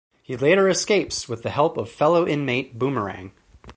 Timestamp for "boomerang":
2.79-3.33